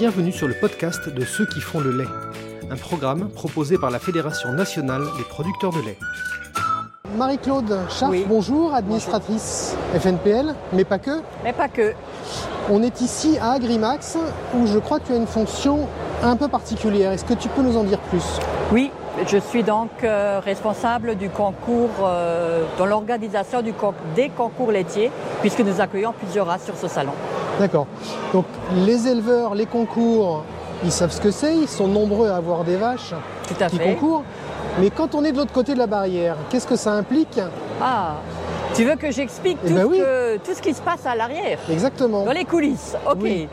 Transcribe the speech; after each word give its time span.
Bienvenue 0.00 0.32
sur 0.32 0.48
le 0.48 0.54
podcast 0.54 1.10
de 1.10 1.26
ceux 1.26 1.44
qui 1.44 1.60
font 1.60 1.78
le 1.78 1.90
lait, 1.90 2.08
un 2.70 2.76
programme 2.76 3.28
proposé 3.28 3.76
par 3.76 3.90
la 3.90 3.98
Fédération 3.98 4.50
nationale 4.50 5.02
des 5.18 5.24
producteurs 5.24 5.72
de 5.72 5.80
lait. 5.80 5.98
Marie-Claude 7.18 7.80
Schaff, 7.90 8.08
Oui. 8.08 8.24
bonjour, 8.26 8.72
administratrice 8.72 9.76
FNPL, 9.92 10.54
mais 10.72 10.86
pas 10.86 10.98
que. 10.98 11.20
Mais 11.44 11.52
pas 11.52 11.68
que. 11.68 11.92
On 12.70 12.82
est 12.82 13.02
ici 13.02 13.36
à 13.42 13.50
Agrimax 13.52 14.16
où 14.54 14.66
je 14.66 14.78
crois 14.78 15.00
que 15.00 15.08
tu 15.08 15.12
as 15.12 15.16
une 15.16 15.26
fonction 15.26 15.86
un 16.22 16.34
peu 16.34 16.48
particulière. 16.48 17.12
Est-ce 17.12 17.26
que 17.26 17.34
tu 17.34 17.50
peux 17.50 17.60
nous 17.60 17.76
en 17.76 17.84
dire 17.84 17.98
plus? 17.98 18.24
Oui, 18.72 18.90
je 19.26 19.36
suis 19.36 19.62
donc 19.62 19.90
euh, 20.02 20.40
responsable 20.42 21.16
du 21.16 21.28
concours, 21.28 21.90
euh, 22.04 22.64
dans 22.78 22.86
l'organisation 22.86 23.60
des 23.60 24.30
concours 24.30 24.72
laitiers, 24.72 25.10
puisque 25.42 25.60
nous 25.60 25.78
accueillons 25.78 26.14
plusieurs 26.14 26.46
races 26.46 26.64
sur 26.64 26.78
ce 26.78 26.88
salon. 26.88 27.12
D'accord. 27.60 27.86
Donc 28.32 28.46
les 28.74 29.06
éleveurs, 29.06 29.54
les 29.54 29.66
concours, 29.66 30.44
ils 30.82 30.90
savent 30.90 31.10
ce 31.12 31.20
que 31.20 31.30
c'est, 31.30 31.54
ils 31.54 31.68
sont 31.68 31.86
nombreux 31.86 32.30
à 32.30 32.36
avoir 32.36 32.64
des 32.64 32.76
vaches 32.76 33.12
Tout 33.46 33.54
à 33.62 33.66
qui 33.66 33.76
fait. 33.76 33.84
concourent. 33.94 34.24
Mais 34.80 34.88
quand 34.90 35.14
on 35.14 35.22
est 35.24 35.32
de 35.32 35.36
l'autre 35.36 35.52
côté 35.52 35.74
de 35.74 35.78
la 35.78 35.86
barrière, 35.86 36.36
qu'est-ce 36.48 36.66
que 36.66 36.76
ça 36.76 36.92
implique 36.92 37.38
Ah, 37.82 38.14
tu 38.74 38.84
veux 38.84 38.96
que 38.96 39.10
j'explique 39.10 39.58
Eh 39.64 39.68
tout, 39.68 39.74
ben 39.74 39.82
ce 39.82 39.86
oui. 39.86 39.98
que- 39.98 40.36
tout 40.38 40.54
ce 40.54 40.62
qui 40.62 40.72
se 40.72 40.80
passe 40.80 41.04
à 41.04 41.14
l'arrière, 41.14 41.58
Exactement. 41.70 42.24
dans 42.24 42.32
les 42.32 42.44
coulisses 42.46 42.96
Ok. 43.06 43.18
Oui. 43.20 43.46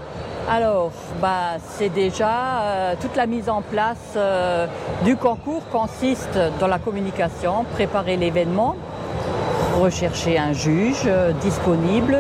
Alors, 0.50 0.92
bah, 1.22 1.58
c'est 1.78 1.90
déjà 1.90 2.62
euh, 2.62 2.94
toute 3.02 3.18
la 3.18 3.26
mise 3.26 3.50
en 3.50 3.62
place 3.62 3.98
euh, 4.16 4.66
du 5.04 5.18
concours 5.18 5.64
consiste 5.70 6.40
dans 6.62 6.68
la 6.68 6.80
communication, 6.80 7.66
préparer 7.74 8.16
l'événement, 8.16 8.76
rechercher 9.82 10.38
un 10.38 10.54
juge 10.54 11.02
euh, 11.06 11.32
disponible 11.42 12.18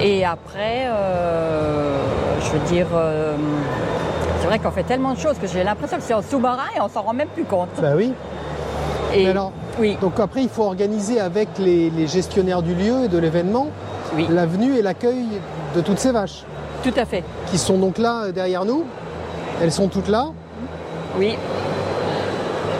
et 0.00 0.24
après, 0.24 0.86
euh, 0.86 1.98
je 2.40 2.50
veux 2.50 2.66
dire, 2.70 2.86
euh, 2.94 3.34
c'est 4.40 4.46
vrai 4.46 4.58
qu'on 4.58 4.70
fait 4.70 4.82
tellement 4.84 5.14
de 5.14 5.18
choses 5.18 5.36
que 5.38 5.46
j'ai 5.46 5.64
l'impression 5.64 5.96
que 5.96 6.02
c'est 6.02 6.14
en 6.14 6.22
sous-marin 6.22 6.64
et 6.76 6.80
on 6.80 6.88
s'en 6.88 7.02
rend 7.02 7.12
même 7.14 7.28
plus 7.28 7.44
compte. 7.44 7.68
Bah 7.80 7.92
oui. 7.96 8.12
Et 9.14 9.24
Mais 9.24 9.30
alors, 9.30 9.52
oui, 9.78 9.96
donc 10.00 10.20
après, 10.20 10.42
il 10.42 10.48
faut 10.48 10.64
organiser 10.64 11.20
avec 11.20 11.48
les, 11.58 11.90
les 11.90 12.06
gestionnaires 12.06 12.62
du 12.62 12.74
lieu 12.74 13.04
et 13.04 13.08
de 13.08 13.18
l'événement 13.18 13.68
oui, 14.14 14.26
la 14.30 14.46
venue 14.46 14.76
et 14.76 14.82
l'accueil 14.82 15.24
de 15.74 15.80
toutes 15.80 15.98
ces 15.98 16.12
vaches, 16.12 16.44
tout 16.82 16.92
à 16.96 17.04
fait. 17.04 17.24
qui 17.50 17.58
sont 17.58 17.78
donc 17.78 17.98
là 17.98 18.24
euh, 18.24 18.32
derrière 18.32 18.64
nous. 18.64 18.84
Elles 19.60 19.72
sont 19.72 19.88
toutes 19.88 20.08
là. 20.08 20.28
Oui. 21.18 21.36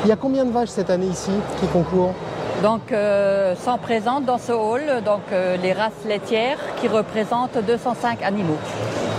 Il 0.04 0.08
y 0.08 0.12
a 0.12 0.16
combien 0.16 0.44
de 0.44 0.52
vaches 0.52 0.68
cette 0.68 0.90
année 0.90 1.06
ici 1.06 1.30
qui 1.60 1.66
concourent? 1.66 2.14
Donc, 2.62 2.90
euh, 2.90 3.54
sont 3.54 3.78
présentes 3.78 4.24
dans 4.24 4.38
ce 4.38 4.50
hall 4.52 5.02
donc, 5.04 5.20
euh, 5.32 5.56
les 5.62 5.72
races 5.72 6.04
laitières 6.06 6.58
qui 6.80 6.88
représentent 6.88 7.56
205 7.64 8.22
animaux. 8.22 8.58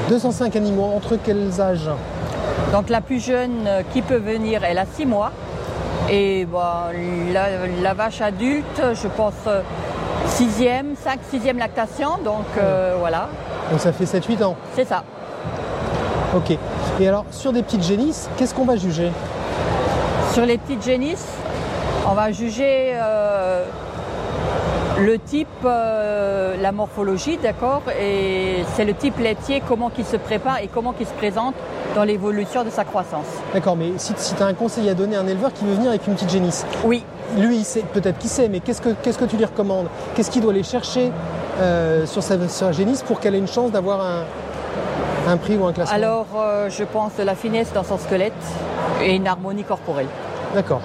205 0.10 0.56
animaux, 0.58 0.92
entre 0.96 1.16
quels 1.16 1.62
âges? 1.62 1.90
Donc, 2.74 2.90
la 2.90 3.00
plus 3.00 3.24
jeune 3.24 3.66
euh, 3.66 3.82
qui 3.94 4.02
peut 4.02 4.18
venir, 4.18 4.64
elle 4.66 4.78
a 4.78 4.86
6 4.86 5.06
mois. 5.06 5.32
Et 6.12 6.48
la, 7.32 7.48
la 7.82 7.94
vache 7.94 8.20
adulte, 8.20 8.82
je 8.94 9.08
pense, 9.08 9.34
6e, 10.28 10.96
5, 11.02 11.20
6e 11.32 11.58
lactation. 11.58 12.18
Donc, 12.26 12.46
euh, 12.58 12.96
voilà, 13.00 13.30
Donc 13.72 13.80
ça 13.80 13.94
fait 13.94 14.06
7-8 14.06 14.44
ans. 14.44 14.56
c'est 14.76 14.86
ça. 14.88 15.04
Ok. 16.36 16.58
Et 17.00 17.08
alors, 17.08 17.26
sur 17.32 17.54
des 17.54 17.62
petites 17.64 17.84
génisses, 17.84 18.28
qu'est-ce 18.38 18.54
qu'on 18.56 18.66
va 18.66 18.76
juger? 18.76 19.12
Sur 20.34 20.46
les 20.46 20.58
petites 20.58 20.84
génisses, 20.84 21.28
on 22.10 22.14
va 22.14 22.32
juger 22.32 22.94
euh, 22.96 23.64
le 25.00 25.20
type, 25.20 25.48
euh, 25.64 26.56
la 26.60 26.72
morphologie, 26.72 27.38
d'accord 27.38 27.84
Et 28.02 28.64
c'est 28.76 28.84
le 28.84 28.96
type 28.96 29.20
laitier, 29.20 29.62
comment 29.66 29.92
il 29.96 30.06
se 30.06 30.18
prépare 30.18 30.58
et 30.58 30.68
comment 30.74 30.96
il 31.00 31.06
se 31.06 31.14
présente 31.14 31.54
dans 31.94 32.04
l'évolution 32.04 32.64
de 32.64 32.72
sa 32.72 32.84
croissance. 32.84 33.28
D'accord, 33.54 33.76
mais 33.76 33.92
si, 33.98 34.14
tu 34.16 34.42
as 34.42 34.48
un 34.48 34.56
conseil 34.56 34.90
à 34.90 34.96
donner 34.96 35.18
à 35.18 35.22
un 35.22 35.28
éleveur 35.28 35.54
qui 35.54 35.66
veut 35.66 35.74
venir 35.74 35.90
avec 35.90 36.08
une 36.08 36.16
petite 36.16 36.32
génisse, 36.32 36.66
Oui, 36.84 37.04
lui, 37.38 37.64
peut-être 37.94 38.18
qu'il 38.18 38.30
sait, 38.30 38.50
mais 38.50 38.60
qu'est-ce 38.60 38.82
que, 38.82 39.26
tu 39.26 39.38
lui 39.38 39.46
recommandes? 39.46 39.88
Qu'est-ce 40.16 40.32
qu'il 40.32 40.42
doit 40.42 40.52
aller 40.52 40.64
chercher 40.64 41.12
euh, 41.60 42.08
sur, 42.08 42.24
sa, 42.24 42.40
sur 42.40 42.50
sa 42.50 42.72
génisse 42.72 43.04
pour 43.04 43.20
qu'elle 43.20 43.36
ait 43.36 43.40
une 43.40 43.48
chance 43.48 43.72
d'avoir 43.72 44.02
un, 44.02 44.24
un 45.28 45.38
prix 45.38 45.58
ou 45.58 45.66
un 45.66 45.74
classement? 45.74 45.96
Alors 45.96 46.26
euh, 46.40 46.70
je 46.72 46.84
pense 46.84 47.16
de 47.18 47.24
la 47.24 47.36
finesse 47.36 47.72
dans 47.72 47.84
son 47.84 48.00
squelette 48.00 48.34
et 49.04 49.16
une 49.16 49.28
harmonie 49.28 49.64
corporelle 49.64 50.08
D'accord. 50.54 50.82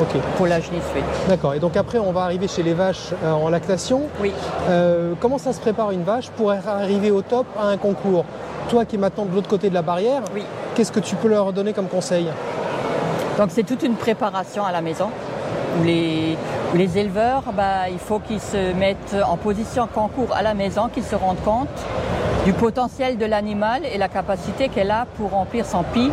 Ok. 0.00 0.20
pour 0.36 0.46
la 0.46 0.60
génisse, 0.60 0.84
oui. 0.94 1.02
D'accord. 1.28 1.54
Et 1.54 1.58
donc 1.58 1.76
après, 1.76 1.98
on 1.98 2.12
va 2.12 2.22
arriver 2.22 2.46
chez 2.48 2.62
les 2.62 2.74
vaches 2.74 3.10
euh, 3.24 3.32
en 3.32 3.48
lactation. 3.48 4.02
Oui. 4.20 4.32
Euh, 4.68 5.14
comment 5.20 5.38
ça 5.38 5.52
se 5.52 5.60
prépare 5.60 5.90
une 5.90 6.04
vache 6.04 6.28
pour 6.30 6.52
arriver 6.52 7.10
au 7.10 7.22
top 7.22 7.46
à 7.60 7.66
un 7.66 7.76
concours? 7.76 8.24
Toi 8.68 8.84
qui 8.84 8.96
es 8.96 8.98
maintenant 8.98 9.24
de 9.24 9.34
l'autre 9.34 9.48
côté 9.48 9.68
de 9.70 9.74
la 9.74 9.82
barrière, 9.82 10.22
Oui. 10.34 10.44
qu'est-ce 10.74 10.92
que 10.92 11.00
tu 11.00 11.16
peux 11.16 11.28
leur 11.28 11.52
donner 11.52 11.72
comme 11.72 11.88
conseil? 11.88 12.28
Donc 13.38 13.48
c'est 13.50 13.64
toute 13.64 13.82
une 13.82 13.94
préparation 13.94 14.64
à 14.64 14.70
la 14.72 14.80
maison 14.80 15.08
où 15.80 15.84
les, 15.84 16.36
où 16.72 16.76
les 16.76 16.98
éleveurs, 16.98 17.42
bah, 17.56 17.88
il 17.90 17.98
faut 17.98 18.18
qu'ils 18.20 18.40
se 18.40 18.72
mettent 18.74 19.16
en 19.26 19.36
position 19.36 19.88
concours 19.92 20.28
à 20.34 20.42
la 20.42 20.54
maison, 20.54 20.88
qu'ils 20.92 21.02
se 21.04 21.16
rendent 21.16 21.42
compte 21.44 21.68
du 22.44 22.52
potentiel 22.52 23.18
de 23.18 23.24
l'animal 23.24 23.82
et 23.92 23.98
la 23.98 24.08
capacité 24.08 24.68
qu'elle 24.68 24.90
a 24.90 25.06
pour 25.16 25.30
remplir 25.30 25.64
son 25.64 25.82
pis 25.82 26.10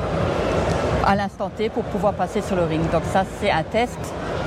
à 1.06 1.16
l'instant 1.16 1.50
T 1.50 1.70
pour 1.70 1.84
pouvoir 1.84 2.14
passer 2.14 2.42
sur 2.42 2.56
le 2.56 2.64
ring. 2.64 2.82
Donc 2.92 3.04
ça 3.12 3.24
c'est 3.40 3.52
un 3.52 3.64
test 3.64 3.98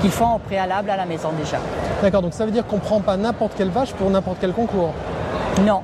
qu'ils 0.00 0.10
font 0.10 0.34
au 0.34 0.38
préalable 0.38 0.90
à 0.90 0.96
la 0.96 1.06
maison 1.06 1.30
déjà. 1.38 1.58
D'accord, 2.02 2.22
donc 2.22 2.34
ça 2.34 2.44
veut 2.44 2.50
dire 2.50 2.66
qu'on 2.66 2.76
ne 2.76 2.80
prend 2.82 3.00
pas 3.00 3.16
n'importe 3.16 3.52
quelle 3.56 3.70
vache 3.70 3.92
pour 3.92 4.10
n'importe 4.10 4.38
quel 4.40 4.52
concours. 4.52 4.92
Non. 5.64 5.82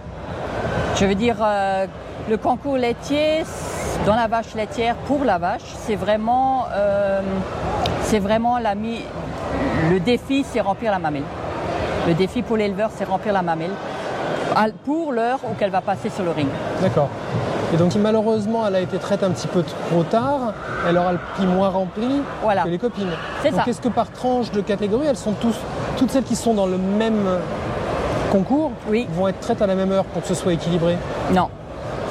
Je 0.97 1.05
veux 1.07 1.15
dire, 1.15 1.37
euh, 1.41 1.87
le 2.29 2.37
concours 2.37 2.77
laitier, 2.77 3.45
dans 4.05 4.17
la 4.17 4.27
vache 4.27 4.55
laitière, 4.57 4.97
pour 5.07 5.25
la 5.25 5.39
vache, 5.39 5.63
c'est 5.87 5.95
vraiment, 5.95 6.65
euh, 6.75 7.21
c'est 8.03 8.19
vraiment 8.19 8.59
la 8.59 8.75
mi- 8.75 9.05
le 9.91 10.01
défi, 10.01 10.45
c'est 10.51 10.61
remplir 10.61 10.91
la 10.91 10.99
mamelle. 10.99 11.23
Le 12.09 12.15
défi 12.15 12.43
pour 12.43 12.57
l'éleveur, 12.57 12.91
c'est 12.97 13.05
remplir 13.05 13.33
la 13.33 13.43
mamelle 13.43 13.71
pour 14.85 15.13
l'heure 15.13 15.39
où 15.45 15.55
qu'elle 15.55 15.71
va 15.71 15.81
passer 15.81 16.11
sur 16.11 16.25
le 16.25 16.31
ring. 16.31 16.49
D'accord. 16.83 17.09
Et 17.73 17.77
donc 17.77 17.93
si 17.93 17.99
malheureusement 17.99 18.67
elle 18.67 18.77
a 18.77 18.81
été 18.81 18.97
traite 18.99 19.23
un 19.23 19.31
petit 19.31 19.47
peu 19.47 19.63
trop 19.63 20.03
tard, 20.03 20.53
elle 20.89 20.97
aura 20.97 21.13
le 21.13 21.19
prix 21.35 21.47
moins 21.47 21.69
rempli 21.69 22.23
Voilà. 22.43 22.63
que 22.63 22.69
les 22.69 22.79
copines. 22.79 23.11
C'est 23.43 23.51
donc 23.51 23.61
ça. 23.65 23.71
est-ce 23.71 23.81
que 23.81 23.89
par 23.89 24.11
tranche 24.11 24.51
de 24.53 24.61
catégorie, 24.63 25.07
elles 25.07 25.17
sont 25.17 25.33
tous, 25.33 25.55
toutes 25.97 26.11
celles 26.11 26.25
qui 26.25 26.37
sont 26.37 26.55
dans 26.55 26.67
le 26.67 26.79
même 26.79 27.27
concours 28.33 28.73
Oui. 28.89 29.07
vont 29.13 29.29
être 29.29 29.41
traites 29.41 29.61
à 29.63 29.67
la 29.67 29.75
même 29.75 29.93
heure 29.93 30.05
pour 30.05 30.23
que 30.23 30.29
ce 30.29 30.35
soit 30.35 30.53
équilibré? 30.55 30.97
Non. 31.33 31.49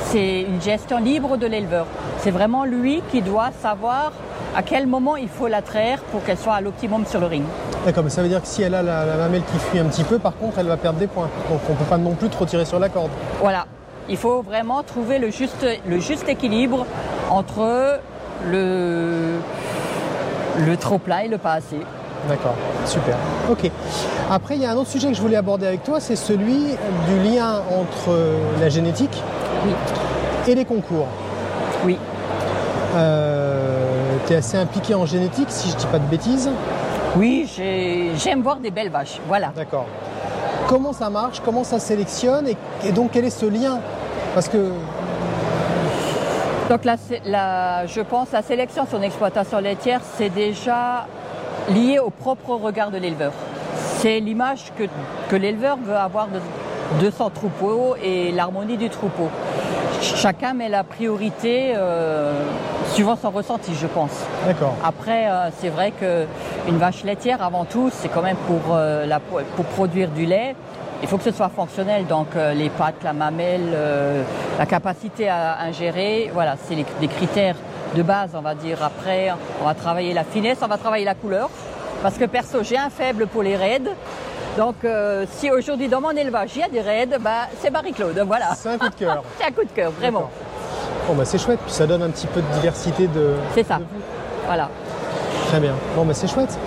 C'est 0.05 0.41
une 0.43 0.61
gestion 0.61 0.99
libre 0.99 1.37
de 1.37 1.47
l'éleveur. 1.47 1.85
C'est 2.19 2.31
vraiment 2.31 2.63
lui 2.63 3.01
qui 3.11 3.21
doit 3.21 3.49
savoir 3.61 4.11
à 4.57 4.63
quel 4.63 4.87
moment 4.87 5.15
il 5.15 5.29
faut 5.29 5.47
la 5.47 5.61
traire 5.61 5.99
pour 6.11 6.23
qu'elle 6.23 6.37
soit 6.37 6.55
à 6.55 6.61
l'optimum 6.61 7.05
sur 7.05 7.19
le 7.19 7.27
ring. 7.27 7.43
D'accord, 7.85 8.03
mais 8.03 8.09
ça 8.09 8.23
veut 8.23 8.27
dire 8.27 8.41
que 8.41 8.47
si 8.47 8.63
elle 8.63 8.73
a 8.73 8.81
la, 8.81 9.05
la 9.05 9.15
mamelle 9.15 9.43
qui 9.43 9.59
fuit 9.59 9.77
un 9.77 9.85
petit 9.85 10.03
peu, 10.03 10.17
par 10.17 10.35
contre, 10.35 10.57
elle 10.57 10.65
va 10.65 10.77
perdre 10.77 10.97
des 10.97 11.05
points. 11.05 11.29
Donc 11.49 11.59
on 11.69 11.73
ne 11.73 11.77
peut 11.77 11.85
pas 11.85 11.97
non 11.99 12.15
plus 12.15 12.27
trop 12.29 12.43
tirer 12.45 12.65
sur 12.65 12.79
la 12.79 12.89
corde. 12.89 13.11
Voilà. 13.39 13.65
Il 14.09 14.17
faut 14.17 14.41
vraiment 14.41 14.81
trouver 14.81 15.19
le 15.19 15.29
juste, 15.29 15.65
le 15.87 15.99
juste 15.99 16.27
équilibre 16.27 16.87
entre 17.29 17.99
le, 18.49 19.35
le 20.65 20.77
trop 20.77 20.97
plein 20.97 21.19
et 21.19 21.27
le 21.27 21.37
pas 21.37 21.53
assez. 21.53 21.77
D'accord, 22.27 22.55
super. 22.85 23.15
Ok. 23.51 23.69
Après, 24.31 24.55
il 24.55 24.63
y 24.63 24.65
a 24.65 24.71
un 24.71 24.75
autre 24.75 24.89
sujet 24.89 25.09
que 25.09 25.13
je 25.13 25.21
voulais 25.21 25.35
aborder 25.35 25.67
avec 25.67 25.83
toi, 25.83 25.99
c'est 25.99 26.15
celui 26.15 26.57
du 27.07 27.29
lien 27.29 27.61
entre 27.79 28.17
la 28.59 28.69
génétique 28.69 29.21
Oui. 29.65 29.71
et 30.47 30.55
les 30.55 30.65
concours. 30.65 31.05
Oui. 31.85 31.97
Tu 34.27 34.33
es 34.33 34.35
assez 34.35 34.57
impliqué 34.57 34.93
en 34.93 35.05
génétique, 35.05 35.47
si 35.49 35.69
je 35.69 35.75
ne 35.75 35.79
dis 35.79 35.85
pas 35.87 35.99
de 35.99 36.05
bêtises. 36.05 36.49
Oui, 37.15 37.49
j'ai- 37.55 38.11
j'aime 38.17 38.41
voir 38.41 38.57
des 38.57 38.69
belles 38.71 38.89
vaches. 38.91 39.19
Voilà. 39.27 39.51
D'accord. 39.55 39.85
Comment 40.67 40.91
ça 40.93 41.09
marche 41.09 41.39
Comment 41.43 41.63
ça 41.63 41.79
sélectionne 41.79 42.47
et, 42.49 42.57
et 42.85 42.91
donc 42.91 43.11
quel 43.13 43.23
est 43.25 43.29
ce 43.29 43.45
lien? 43.45 43.79
Parce 44.33 44.49
que 44.49 44.71
Donc 46.69 46.83
la, 46.83 46.97
sé- 46.97 47.21
la- 47.25 47.85
je 47.87 48.01
pense 48.01 48.31
la 48.33 48.41
sélection 48.41 48.85
sur 48.85 48.97
une 48.97 49.05
exploitation 49.05 49.59
laitière, 49.59 50.01
c'est 50.17 50.29
déjà 50.29 51.07
lié 51.69 51.97
au 51.99 52.09
propre 52.09 52.49
regard 52.55 52.91
de 52.91 52.97
l'éleveur. 52.97 53.31
C'est 53.99 54.19
l'image 54.19 54.73
que, 54.77 54.83
que 55.29 55.35
l'éleveur 55.37 55.77
veut 55.81 55.95
avoir 55.95 56.27
de, 56.27 56.39
de 57.05 57.09
son 57.09 57.29
troupeau 57.29 57.95
et 58.03 58.33
l'harmonie 58.33 58.75
du 58.75 58.89
troupeau. 58.89 59.29
Ch- 60.01 60.15
Chacun 60.15 60.53
met 60.53 60.69
la 60.69 60.83
priorité 60.83 61.73
euh, 61.75 62.33
suivant 62.93 63.15
son 63.15 63.31
ressenti, 63.31 63.71
je 63.79 63.87
pense. 63.87 64.11
d'accord. 64.45 64.73
Après, 64.83 65.27
euh, 65.29 65.49
c'est 65.59 65.69
vrai 65.69 65.91
qu'une 65.91 66.77
vache 66.77 67.03
laitière, 67.03 67.41
avant 67.43 67.65
tout, 67.65 67.89
c'est 67.91 68.07
quand 68.09 68.21
même 68.21 68.37
pour, 68.47 68.75
euh, 68.75 69.05
la- 69.05 69.19
pour 69.19 69.65
produire 69.65 70.09
du 70.09 70.25
lait. 70.25 70.55
Il 71.01 71.07
faut 71.07 71.17
que 71.17 71.23
ce 71.23 71.31
soit 71.31 71.49
fonctionnel, 71.49 72.07
donc 72.07 72.27
les 72.55 72.69
pattes, 72.69 73.03
la 73.03 73.13
mamelle, 73.13 73.71
la 74.57 74.65
capacité 74.65 75.29
à 75.29 75.59
ingérer, 75.61 76.31
voilà, 76.33 76.55
c'est 76.63 76.73
les- 76.73 76.85
des 76.99 77.07
critères 77.07 77.55
de 77.95 78.01
base, 78.01 78.31
on 78.33 78.41
va 78.41 78.55
dire. 78.55 78.79
Après, 78.83 79.31
on 79.61 79.65
va 79.65 79.75
travailler 79.75 80.15
la 80.15 80.23
finesse, 80.23 80.57
on 80.63 80.67
va 80.67 80.77
travailler 80.77 81.05
la 81.05 81.13
couleur, 81.13 81.51
parce 82.01 82.15
que 82.17 82.25
perso, 82.25 82.63
j'ai 82.63 82.79
un 82.79 82.89
faible 82.89 83.27
pour 83.27 83.43
les 83.43 83.55
raids. 83.55 83.91
Donc, 84.57 84.75
euh, 84.83 85.25
si 85.37 85.51
aujourd'hui 85.51 85.87
dans 85.87 86.01
mon 86.01 86.09
élevage 86.11 86.49
il 86.55 86.61
y 86.61 86.63
a 86.63 86.67
des 86.69 86.81
raids, 86.81 87.05
bah, 87.21 87.47
c'est 87.61 87.69
Marie-Claude, 87.69 88.19
voilà. 88.25 88.55
C'est 88.55 88.69
un 88.69 88.77
coup 88.79 88.89
de 88.89 88.95
cœur. 88.95 89.23
C'est 89.39 89.45
un 89.45 89.51
coup 89.51 89.63
de 89.63 89.69
cœur, 89.69 89.91
vraiment. 89.91 90.29
Bon, 91.07 91.13
bah, 91.13 91.23
c'est 91.25 91.37
chouette, 91.37 91.59
puis 91.63 91.71
ça 91.73 91.85
donne 91.87 92.01
un 92.01 92.09
petit 92.09 92.27
peu 92.27 92.41
de 92.41 92.47
diversité 92.55 93.07
de. 93.07 93.35
C'est 93.53 93.63
ça. 93.65 93.77
de. 93.77 93.83
Voilà. 94.45 94.69
Très 95.47 95.59
bien. 95.61 95.73
Bon, 95.95 96.03
bah, 96.03 96.13
c'est 96.13 96.27
chouette. 96.27 96.57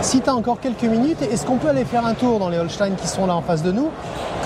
Si 0.00 0.20
tu 0.22 0.30
as 0.30 0.34
encore 0.34 0.60
quelques 0.60 0.84
minutes, 0.84 1.20
est-ce 1.22 1.44
qu'on 1.44 1.56
peut 1.56 1.68
aller 1.68 1.84
faire 1.84 2.06
un 2.06 2.14
tour 2.14 2.38
dans 2.38 2.48
les 2.48 2.56
Holstein 2.58 2.92
qui 2.96 3.06
sont 3.08 3.26
là 3.26 3.34
en 3.34 3.42
face 3.42 3.62
de 3.62 3.72
nous 3.72 3.90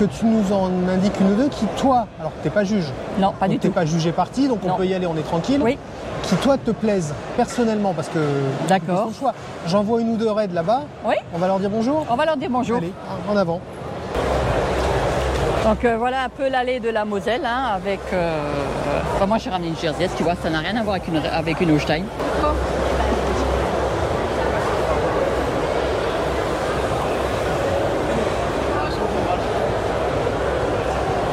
Que 0.00 0.06
tu 0.06 0.24
nous 0.26 0.52
en 0.52 0.70
indiques 0.88 1.20
une 1.20 1.32
ou 1.32 1.36
deux 1.36 1.48
qui, 1.48 1.66
toi, 1.76 2.06
alors 2.18 2.32
que 2.32 2.42
tu 2.42 2.50
pas 2.50 2.64
juge, 2.64 2.86
Non, 3.20 3.32
pas 3.38 3.46
du 3.46 3.58
tu 3.60 3.68
tout. 3.68 3.72
pas 3.74 3.84
jugé 3.84 4.10
parti, 4.10 4.48
donc 4.48 4.58
on 4.64 4.68
Non. 4.68 4.74
peut 4.76 4.86
y 4.86 4.94
aller, 4.94 5.06
on 5.06 5.16
est 5.16 5.22
tranquille. 5.22 5.60
Oui. 5.62 5.78
Qui, 6.28 6.36
toi, 6.36 6.56
te 6.56 6.70
plaisent 6.70 7.14
personnellement, 7.36 7.92
parce 7.92 8.08
que. 8.08 8.18
D'accord. 8.68 9.08
c'est 9.08 9.14
ton 9.14 9.18
choix. 9.18 9.34
J'envoie 9.66 10.00
une 10.00 10.10
ou 10.12 10.16
deux 10.16 10.30
raids 10.30 10.48
là-bas. 10.52 10.82
Oui. 11.04 11.16
On 11.34 11.38
va 11.38 11.46
leur 11.46 11.58
dire 11.58 11.70
bonjour. 11.70 12.06
On 12.10 12.16
va 12.16 12.24
leur 12.24 12.36
dire 12.36 12.48
bonjour. 12.50 12.78
Allez, 12.78 12.92
en 13.28 13.36
avant. 13.36 13.60
Donc 15.64 15.82
euh, 15.84 15.96
voilà 15.98 16.24
un 16.24 16.28
peu 16.28 16.48
l'allée 16.48 16.78
de 16.78 16.90
la 16.90 17.06
Moselle 17.06 17.46
hein, 17.46 17.72
avec. 17.74 18.00
Euh, 18.12 18.38
enfin, 19.14 19.26
moi 19.26 19.38
j'ai 19.38 19.48
ramené 19.48 19.68
une 19.68 19.78
Jersey, 19.78 20.10
tu 20.14 20.22
vois, 20.22 20.34
ça 20.34 20.50
n'a 20.50 20.58
rien 20.58 20.76
à 20.76 20.82
voir 20.82 20.96
avec 20.96 21.08
une, 21.08 21.16
avec 21.16 21.60
une 21.60 21.70
Holstein. 21.70 22.02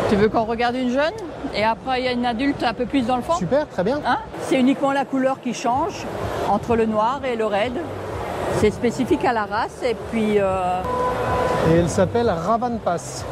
Tu 0.09 0.15
veux 0.15 0.29
qu'on 0.29 0.43
regarde 0.43 0.75
une 0.75 0.91
jeune? 0.91 1.13
Et 1.53 1.63
après 1.65 1.99
il 1.99 2.05
y 2.05 2.07
a 2.07 2.11
une 2.13 2.25
adulte 2.25 2.63
un 2.63 2.73
peu 2.73 2.85
plus 2.85 3.05
dans 3.05 3.17
le 3.17 3.21
fond? 3.21 3.35
Super, 3.35 3.67
très 3.67 3.83
bien. 3.83 3.99
Hein? 4.05 4.19
C'est 4.51 4.59
uniquement 4.59 4.91
la 4.91 5.05
couleur 5.05 5.39
qui 5.39 5.53
change 5.53 6.05
entre 6.49 6.75
le 6.75 6.85
noir 6.85 7.21
et 7.23 7.37
le 7.37 7.45
red. 7.45 7.71
C'est 8.59 8.71
spécifique 8.71 9.23
à 9.23 9.31
la 9.31 9.45
race 9.45 9.81
et 9.81 9.95
puis 10.11 10.39
euh, 10.39 10.81
Et 11.71 11.77
elle 11.77 11.87
s'appelle 11.87 12.29
Ravan 12.29 12.77
Pass. 12.83 13.23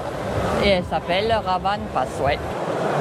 et 0.63 0.69
elle 0.69 0.85
s'appelle 0.85 1.29
Ravan 1.45 1.79
Pass, 1.93 2.07
ouais. 2.25 2.39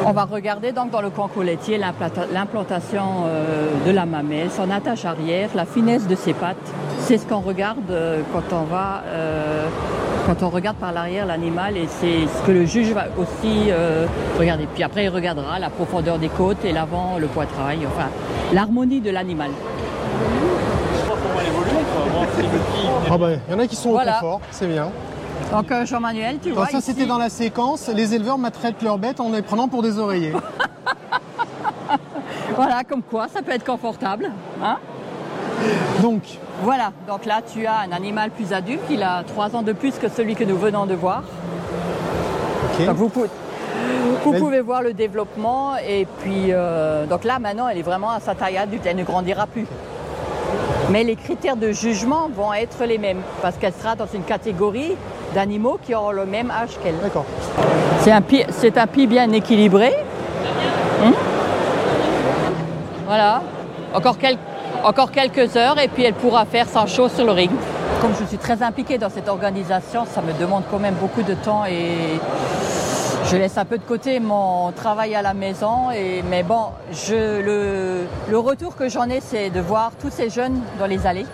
On 0.04 0.10
va 0.10 0.24
regarder 0.24 0.72
donc 0.72 0.90
dans 0.90 1.00
le 1.00 1.10
concours 1.10 1.44
laitier 1.44 1.78
l'implanta- 1.78 2.26
l'implantation 2.32 3.04
euh, 3.26 3.68
de 3.86 3.92
la 3.92 4.04
mamelle, 4.04 4.50
son 4.50 4.68
attache 4.72 5.04
arrière, 5.04 5.50
la 5.54 5.64
finesse 5.64 6.08
de 6.08 6.16
ses 6.16 6.32
pattes. 6.32 6.56
C'est 6.98 7.18
ce 7.18 7.24
qu'on 7.26 7.38
regarde 7.40 7.88
euh, 7.92 8.22
quand 8.32 8.52
on 8.52 8.64
va, 8.64 9.02
quand 10.28 10.42
on 10.42 10.50
regarde 10.50 10.76
par 10.76 10.92
l'arrière 10.92 11.24
l'animal 11.24 11.78
et 11.78 11.88
c'est 11.88 12.26
ce 12.26 12.46
que 12.46 12.52
le 12.52 12.66
juge 12.66 12.92
va 12.92 13.06
aussi 13.16 13.70
euh, 13.70 14.06
regarder. 14.38 14.68
Puis 14.74 14.82
après 14.82 15.04
il 15.04 15.08
regardera 15.08 15.58
la 15.58 15.70
profondeur 15.70 16.18
des 16.18 16.28
côtes 16.28 16.62
et 16.66 16.72
l'avant, 16.72 17.16
le 17.18 17.28
poitrail, 17.28 17.78
enfin 17.86 18.10
l'harmonie 18.52 19.00
de 19.00 19.10
l'animal. 19.10 19.50
Ah 23.10 23.16
bah, 23.16 23.28
il 23.48 23.52
y 23.52 23.56
en 23.56 23.58
a 23.58 23.66
qui 23.66 23.76
sont 23.76 23.92
Voilà. 23.92 24.18
au 24.18 24.20
confort, 24.20 24.40
c'est 24.50 24.66
bien. 24.66 24.90
Donc 25.50 25.72
euh, 25.72 25.86
Jean-Manuel, 25.86 26.40
tu 26.42 26.50
vois 26.50 26.66
ça, 26.66 26.82
c'était 26.82 27.06
dans 27.06 27.16
la 27.16 27.30
séquence. 27.30 27.88
Les 27.88 28.14
éleveurs 28.14 28.36
maltraitent 28.36 28.82
leurs 28.82 28.98
bêtes 28.98 29.20
en 29.20 29.32
les 29.32 29.40
prenant 29.40 29.66
pour 29.68 29.82
des 29.82 29.98
oreillers. 29.98 30.34
Voilà, 32.54 32.82
comme 32.82 33.02
quoi 33.02 33.28
ça 33.28 33.40
peut 33.40 33.52
être 33.52 33.64
confortable. 33.64 34.30
Hein 34.62 34.78
Donc, 36.02 36.22
Voilà, 36.62 36.92
donc 37.06 37.24
là 37.26 37.40
tu 37.52 37.66
as 37.66 37.80
un 37.88 37.92
animal 37.92 38.30
plus 38.30 38.52
adulte, 38.52 38.82
il 38.90 39.02
a 39.02 39.22
trois 39.26 39.54
ans 39.54 39.62
de 39.62 39.72
plus 39.72 39.94
que 39.98 40.08
celui 40.08 40.34
que 40.34 40.44
nous 40.44 40.56
venons 40.56 40.86
de 40.86 40.94
voir. 40.94 41.22
Donc 42.86 42.96
vous, 42.96 43.08
pouvez, 43.08 43.28
vous 44.24 44.32
Elle- 44.34 44.40
pouvez 44.40 44.60
voir 44.60 44.82
le 44.82 44.92
développement 44.92 45.72
et 45.76 46.06
puis 46.20 46.46
euh, 46.50 47.06
donc 47.06 47.24
là 47.24 47.38
maintenant 47.40 47.68
elle 47.68 47.78
est 47.78 47.82
vraiment 47.82 48.10
à 48.10 48.20
sa 48.20 48.34
taille 48.34 48.56
adulte, 48.58 48.82
elle 48.86 48.96
ne 48.96 49.04
grandira 49.04 49.46
plus. 49.46 49.66
Mais 50.90 51.04
les 51.04 51.16
critères 51.16 51.56
de 51.56 51.72
jugement 51.72 52.30
vont 52.34 52.52
être 52.54 52.84
les 52.86 52.98
mêmes 52.98 53.20
parce 53.42 53.56
qu'elle 53.56 53.74
sera 53.74 53.94
dans 53.94 54.06
une 54.12 54.22
catégorie 54.22 54.96
d'animaux 55.34 55.78
qui 55.84 55.94
auront 55.94 56.12
le 56.12 56.24
même 56.24 56.50
âge 56.50 56.70
qu'elle. 56.82 56.96
D'accord. 57.02 57.26
C'est 58.00 58.12
un 58.12 58.22
pied, 58.22 58.46
c'est 58.50 58.78
un 58.78 58.86
pied 58.86 59.06
bien 59.06 59.30
équilibré. 59.32 59.92
Hum. 61.04 61.12
voilà. 63.06 63.42
Encore, 63.94 64.18
quel- 64.18 64.38
encore 64.84 65.10
quelques 65.10 65.56
heures 65.56 65.78
et 65.78 65.88
puis 65.88 66.04
elle 66.04 66.14
pourra 66.14 66.44
faire 66.44 66.68
sa 66.68 66.86
chose 66.86 67.12
sur 67.12 67.24
le 67.24 67.32
ring. 67.32 67.50
Comme 68.00 68.12
je 68.18 68.24
suis 68.24 68.38
très 68.38 68.62
impliquée 68.62 68.98
dans 68.98 69.10
cette 69.10 69.28
organisation, 69.28 70.04
ça 70.06 70.22
me 70.22 70.32
demande 70.38 70.64
quand 70.70 70.78
même 70.78 70.94
beaucoup 70.94 71.22
de 71.22 71.34
temps 71.34 71.64
et 71.64 72.20
je 73.30 73.36
laisse 73.36 73.58
un 73.58 73.64
peu 73.64 73.76
de 73.78 73.82
côté 73.82 74.20
mon 74.20 74.72
travail 74.72 75.14
à 75.14 75.22
la 75.22 75.34
maison. 75.34 75.88
Mais 76.30 76.42
bon, 76.42 76.66
le, 77.10 78.06
retour 78.38 78.76
que 78.76 78.88
j'en 78.88 79.08
ai, 79.08 79.20
c'est 79.20 79.50
de 79.50 79.60
voir 79.60 79.92
tous 80.00 80.10
ces 80.10 80.30
jeunes 80.30 80.60
dans 80.78 80.86
les 80.86 81.06
allées 81.06 81.26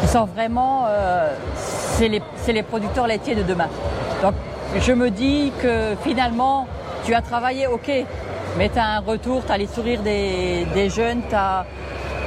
qui 0.00 0.08
sont 0.08 0.24
vraiment, 0.24 0.84
euh, 0.88 1.34
c'est 1.56 2.08
les, 2.08 2.22
c'est 2.36 2.52
les 2.52 2.62
producteurs 2.62 3.06
laitiers 3.06 3.34
de 3.34 3.42
demain. 3.42 3.68
Donc 4.22 4.34
je 4.80 4.92
me 4.92 5.10
dis 5.10 5.52
que 5.60 5.94
finalement, 6.02 6.66
tu 7.04 7.14
as 7.14 7.22
travaillé, 7.22 7.66
ok, 7.66 7.90
mais 8.56 8.68
tu 8.68 8.78
as 8.78 8.86
un 8.86 9.00
retour, 9.00 9.42
tu 9.44 9.52
as 9.52 9.58
les 9.58 9.66
sourires 9.66 10.02
des, 10.02 10.66
des 10.74 10.88
jeunes, 10.88 11.20
tu 11.28 11.34
as 11.34 11.66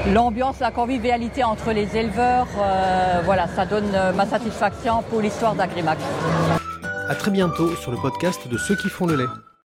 l'ambiance, 0.07 0.59
la 0.59 0.71
convivialité 0.71 1.43
entre 1.43 1.71
les 1.71 1.95
éleveurs. 1.95 2.47
euh, 2.59 3.21
voilà, 3.23 3.47
ça 3.47 3.65
donne 3.65 3.91
euh, 3.93 4.11
ma 4.13 4.25
satisfaction 4.25 5.03
pour 5.03 5.21
l'histoire 5.21 5.55
d'Agrimax. 5.55 6.01
À 7.07 7.15
très 7.15 7.31
bientôt 7.31 7.75
sur 7.75 7.91
le 7.91 7.97
podcast 7.97 8.47
de 8.47 8.57
ceux 8.57 8.75
qui 8.75 8.89
font 8.89 9.05
le 9.05 9.15
lait. 9.15 9.50